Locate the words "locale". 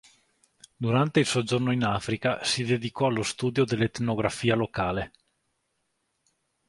4.55-5.11